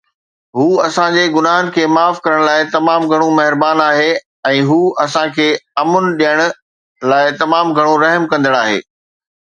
هو 0.59 0.65
اسان 0.87 1.11
جي 1.17 1.25
گناهن 1.35 1.67
کي 1.75 1.83
معاف 1.97 2.21
ڪرڻ 2.27 2.41
لاء 2.47 2.55
تمام 2.77 3.05
گهڻو 3.13 3.27
مهربان 3.41 3.83
آهي، 3.89 4.09
۽ 4.55 4.65
هو 4.73 4.81
اسان 5.07 5.37
کي 5.39 5.49
امن 5.85 6.11
ڏيڻ 6.23 6.45
لاء 7.13 7.23
تمام 7.45 7.79
گهڻو 7.81 7.97
رحم 8.07 8.31
ڪندڙ 8.35 8.59
آهي 8.67 8.85